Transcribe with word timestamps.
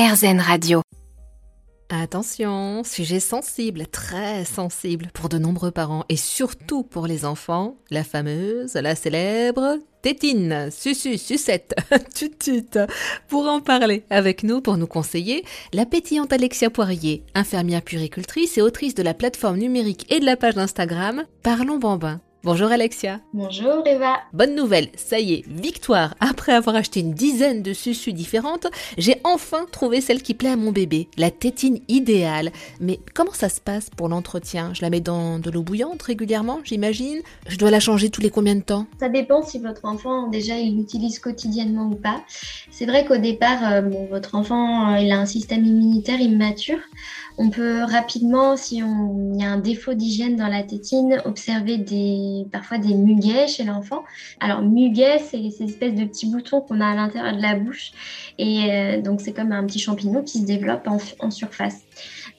RZN 0.00 0.40
Radio. 0.40 0.80
Attention, 1.90 2.82
sujet 2.84 3.20
sensible, 3.20 3.86
très 3.86 4.46
sensible 4.46 5.08
pour 5.12 5.28
de 5.28 5.36
nombreux 5.36 5.72
parents 5.72 6.06
et 6.08 6.16
surtout 6.16 6.84
pour 6.84 7.06
les 7.06 7.26
enfants, 7.26 7.76
la 7.90 8.02
fameuse, 8.02 8.72
la 8.76 8.94
célèbre 8.94 9.76
tétine, 10.00 10.70
susu, 10.70 11.18
sucette, 11.18 11.74
tutut. 12.14 12.78
Pour 13.28 13.46
en 13.46 13.60
parler 13.60 14.04
avec 14.08 14.42
nous, 14.42 14.62
pour 14.62 14.78
nous 14.78 14.86
conseiller, 14.86 15.44
la 15.74 15.84
pétillante 15.84 16.32
Alexia 16.32 16.70
Poirier, 16.70 17.22
infirmière 17.34 17.82
puricultrice 17.82 18.56
et 18.56 18.62
autrice 18.62 18.94
de 18.94 19.02
la 19.02 19.12
plateforme 19.12 19.58
numérique 19.58 20.10
et 20.10 20.18
de 20.18 20.24
la 20.24 20.38
page 20.38 20.54
d'Instagram 20.54 21.24
Parlons 21.42 21.78
Bambin. 21.78 22.22
Bonjour 22.42 22.72
Alexia. 22.72 23.20
Bonjour 23.34 23.86
Eva. 23.86 24.14
Bonne 24.32 24.54
nouvelle, 24.54 24.88
ça 24.96 25.20
y 25.20 25.34
est, 25.34 25.44
victoire. 25.46 26.14
Après 26.20 26.52
avoir 26.52 26.74
acheté 26.74 27.00
une 27.00 27.12
dizaine 27.12 27.62
de 27.62 27.74
susus 27.74 28.14
différentes, 28.14 28.66
j'ai 28.96 29.20
enfin 29.24 29.66
trouvé 29.70 30.00
celle 30.00 30.22
qui 30.22 30.32
plaît 30.32 30.48
à 30.48 30.56
mon 30.56 30.72
bébé, 30.72 31.08
la 31.18 31.30
tétine 31.30 31.80
idéale. 31.88 32.50
Mais 32.80 32.98
comment 33.12 33.34
ça 33.34 33.50
se 33.50 33.60
passe 33.60 33.90
pour 33.90 34.08
l'entretien? 34.08 34.72
Je 34.72 34.80
la 34.80 34.88
mets 34.88 35.02
dans 35.02 35.38
de 35.38 35.50
l'eau 35.50 35.62
bouillante 35.62 36.00
régulièrement, 36.00 36.60
j'imagine? 36.64 37.20
Je 37.46 37.58
dois 37.58 37.70
la 37.70 37.78
changer 37.78 38.08
tous 38.08 38.22
les 38.22 38.30
combien 38.30 38.54
de 38.54 38.62
temps? 38.62 38.86
Ça 38.98 39.10
dépend 39.10 39.42
si 39.42 39.58
votre 39.58 39.84
enfant 39.84 40.28
déjà 40.28 40.56
il 40.56 40.78
l'utilise 40.78 41.18
quotidiennement 41.18 41.90
ou 41.92 41.96
pas. 41.96 42.22
C'est 42.70 42.86
vrai 42.86 43.04
qu'au 43.04 43.18
départ, 43.18 43.70
euh, 43.70 43.82
votre 44.10 44.34
enfant 44.34 44.94
euh, 44.94 44.98
il 44.98 45.12
a 45.12 45.18
un 45.18 45.26
système 45.26 45.66
immunitaire 45.66 46.18
immature. 46.18 46.78
On 47.36 47.48
peut 47.48 47.82
rapidement, 47.84 48.56
si 48.56 48.82
on, 48.82 49.32
il 49.34 49.40
y 49.40 49.44
a 49.44 49.50
un 49.50 49.58
défaut 49.58 49.94
d'hygiène 49.94 50.36
dans 50.36 50.48
la 50.48 50.62
tétine, 50.62 51.22
observer 51.24 51.78
des, 51.78 52.29
parfois 52.50 52.78
des 52.78 52.94
muguets 52.94 53.46
chez 53.48 53.64
l'enfant. 53.64 54.04
Alors, 54.40 54.62
muguet, 54.62 55.18
c'est 55.18 55.50
ces 55.50 55.64
espèces 55.64 55.94
de 55.94 56.04
petits 56.04 56.30
boutons 56.30 56.60
qu'on 56.60 56.80
a 56.80 56.88
à 56.88 56.94
l'intérieur 56.94 57.36
de 57.36 57.42
la 57.42 57.54
bouche. 57.56 57.92
Et 58.38 58.70
euh, 58.70 59.00
donc, 59.00 59.20
c'est 59.20 59.32
comme 59.32 59.52
un 59.52 59.64
petit 59.66 59.78
champignon 59.78 60.22
qui 60.22 60.40
se 60.40 60.46
développe 60.46 60.88
en 60.88 61.30
surface. 61.30 61.84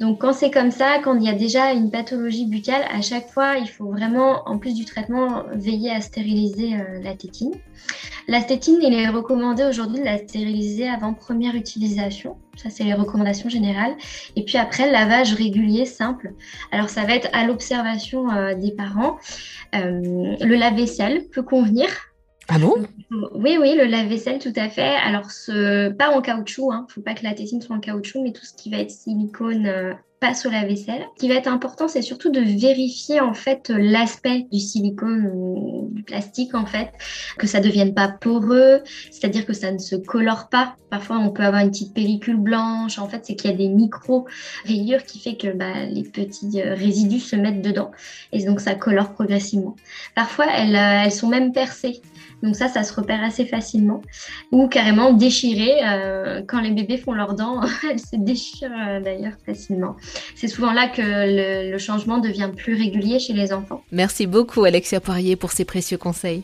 Donc 0.02 0.20
quand 0.20 0.34
c'est 0.34 0.50
comme 0.50 0.72
ça, 0.72 0.98
quand 1.04 1.16
il 1.16 1.24
y 1.24 1.30
a 1.30 1.34
déjà 1.34 1.74
une 1.74 1.92
pathologie 1.92 2.48
buccale, 2.48 2.84
à 2.92 3.02
chaque 3.04 3.30
fois, 3.30 3.58
il 3.58 3.68
faut 3.68 3.92
vraiment, 3.92 4.42
en 4.48 4.58
plus 4.58 4.74
du 4.74 4.84
traitement, 4.84 5.44
veiller 5.54 5.92
à 5.92 6.02
stériliser 6.02 6.74
euh, 6.74 7.00
la 7.04 7.14
tétine. 7.14 7.54
La 8.28 8.42
tétine, 8.42 8.80
il 8.82 8.96
est 8.96 9.10
recommandé 9.10 9.64
aujourd'hui 9.64 10.00
de 10.00 10.06
la 10.06 10.18
stériliser 10.18 10.90
avant 10.90 11.14
première 11.14 11.54
utilisation. 11.54 12.36
Ça, 12.58 12.70
c'est 12.70 12.84
les 12.84 12.94
recommandations 12.94 13.50
générales. 13.50 13.96
Et 14.36 14.44
puis 14.44 14.58
après, 14.58 14.92
lavage 14.92 15.34
régulier, 15.34 15.86
simple. 15.86 16.34
Alors 16.72 16.90
ça 16.90 17.06
va 17.06 17.16
être 17.16 17.30
à 17.34 17.46
l'observation 17.46 18.30
euh, 18.30 18.54
des 18.56 18.72
parents. 18.72 19.18
Euh, 19.76 20.36
le 20.40 20.56
lave-vaisselle 20.56 21.28
peut 21.32 21.44
convenir 21.44 21.88
ah 22.54 22.60
bon? 22.60 22.76
Oui, 23.34 23.58
oui, 23.60 23.76
le 23.78 23.86
lave-vaisselle, 23.86 24.40
tout 24.40 24.52
à 24.58 24.68
fait. 24.68 24.96
Alors, 25.06 25.32
ce, 25.32 25.90
pas 25.90 26.10
en 26.10 26.22
caoutchouc, 26.22 26.70
il 26.72 26.76
hein. 26.76 26.86
ne 26.88 26.94
faut 26.94 27.02
pas 27.02 27.14
que 27.14 27.24
la 27.24 27.34
tétine 27.34 27.62
soit 27.62 27.76
en 27.76 27.80
caoutchouc, 27.80 28.22
mais 28.22 28.34
tout 28.34 28.46
ce 28.46 28.54
qui 28.54 28.70
va 28.70 28.78
être 28.78 28.92
silicone 28.92 29.68
euh, 29.68 29.94
passe 30.20 30.46
au 30.46 30.50
lave-vaisselle. 30.50 31.04
Ce 31.16 31.22
qui 31.22 31.30
va 31.30 31.36
être 31.36 31.48
important, 31.48 31.88
c'est 31.88 32.02
surtout 32.02 32.30
de 32.30 32.42
vérifier 32.42 33.22
en 33.22 33.34
fait 33.34 33.70
l'aspect 33.70 34.48
du 34.52 34.60
silicone 34.60 35.32
ou 35.34 35.90
du 35.92 36.04
plastique 36.04 36.54
en 36.54 36.66
fait, 36.66 36.90
que 37.38 37.48
ça 37.48 37.60
ne 37.60 37.64
devienne 37.64 37.94
pas 37.94 38.08
poreux, 38.08 38.82
c'est-à-dire 39.12 39.46
que 39.46 39.54
ça 39.54 39.72
ne 39.72 39.80
se 39.80 39.96
colore 39.96 40.50
pas. 40.50 40.76
Parfois, 40.90 41.20
on 41.20 41.32
peut 41.32 41.44
avoir 41.44 41.62
une 41.62 41.72
petite 41.72 41.94
pellicule 41.94 42.38
blanche. 42.38 43.00
En 43.00 43.08
fait, 43.08 43.26
c'est 43.26 43.36
qu'il 43.36 43.50
y 43.50 43.54
a 43.54 43.58
des 43.58 43.70
micro 43.70 44.28
rayures 44.66 45.04
qui 45.04 45.20
fait 45.20 45.38
que 45.38 45.48
bah, 45.54 45.86
les 45.90 46.04
petits 46.04 46.62
euh, 46.62 46.76
résidus 46.76 47.22
se 47.22 47.36
mettent 47.36 47.62
dedans 47.62 47.92
et 48.32 48.44
donc 48.46 48.60
ça 48.60 48.76
colore 48.76 49.14
progressivement. 49.14 49.76
Parfois, 50.16 50.46
elles, 50.54 50.76
euh, 50.76 51.04
elles 51.06 51.12
sont 51.12 51.30
même 51.30 51.52
percées. 51.54 52.02
Donc 52.44 52.56
ça, 52.56 52.68
ça 52.68 52.84
se 52.84 52.94
repère 52.94 53.24
assez 53.24 53.46
facilement. 53.46 54.02
Ou 54.52 54.68
carrément 54.68 55.14
déchirées. 55.14 55.80
Euh, 55.84 56.42
quand 56.48 56.62
les 56.62 56.72
bébés 56.72 56.98
font 56.98 57.14
leurs 57.14 57.36
dents, 57.36 57.62
elles 57.90 58.00
se 58.00 58.16
déchirent 58.16 58.72
euh, 58.72 59.00
d'ailleurs 59.00 59.34
facilement. 59.46 59.96
C'est 60.36 60.48
souvent 60.48 60.74
là 60.74 60.88
que 60.88 61.02
le, 61.02 61.72
le 61.72 61.78
changement 61.78 62.20
devient 62.20 62.50
plus 62.56 62.76
régulier 62.76 63.20
chez 63.20 63.34
les 63.34 63.54
enfants. 63.54 63.84
Merci 63.92 64.28
beaucoup 64.28 64.64
Alexia 64.64 65.00
Poirier 65.00 65.36
pour 65.36 65.52
ces 65.52 65.66
précieux 65.66 65.98
conseils. 65.98 66.44